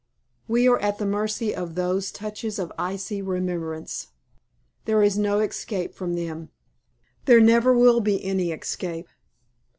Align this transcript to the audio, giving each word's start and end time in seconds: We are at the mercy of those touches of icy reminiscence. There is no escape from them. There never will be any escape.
We 0.47 0.67
are 0.67 0.79
at 0.79 0.97
the 0.97 1.05
mercy 1.05 1.53
of 1.53 1.75
those 1.75 2.11
touches 2.11 2.57
of 2.57 2.71
icy 2.75 3.21
reminiscence. 3.21 4.07
There 4.85 5.03
is 5.03 5.15
no 5.15 5.37
escape 5.41 5.93
from 5.93 6.15
them. 6.15 6.49
There 7.25 7.39
never 7.39 7.71
will 7.77 7.99
be 7.99 8.25
any 8.25 8.49
escape. 8.51 9.09